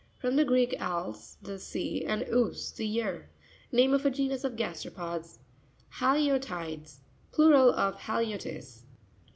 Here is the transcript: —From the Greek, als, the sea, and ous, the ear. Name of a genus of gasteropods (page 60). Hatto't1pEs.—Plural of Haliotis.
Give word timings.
—From 0.17 0.35
the 0.35 0.43
Greek, 0.43 0.73
als, 0.81 1.37
the 1.43 1.59
sea, 1.59 2.03
and 2.05 2.23
ous, 2.23 2.71
the 2.71 2.91
ear. 2.95 3.29
Name 3.71 3.93
of 3.93 4.03
a 4.03 4.09
genus 4.09 4.43
of 4.43 4.55
gasteropods 4.55 5.37
(page 5.37 5.93
60). 5.93 6.05
Hatto't1pEs.—Plural 6.05 7.69
of 7.71 7.97
Haliotis. 7.99 8.85